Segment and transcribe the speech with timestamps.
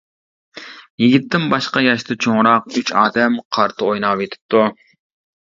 [1.03, 4.67] يىگىتتىن باشقا ياشتا چوڭراق ئۈچ ئادەم قارتا ئويناۋېتىپتۇ.